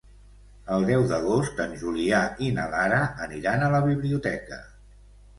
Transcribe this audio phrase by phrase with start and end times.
[0.75, 4.59] El deu d'agost en Julià i na Lara aniran a la biblioteca.